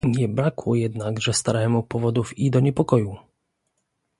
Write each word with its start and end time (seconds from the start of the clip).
"Nie 0.07 0.27
brakło 0.27 0.75
jednakże 0.75 1.33
staremu 1.33 1.83
powodów 1.83 2.37
i 2.39 2.51
do 2.51 2.59
niepokoju." 2.59 3.15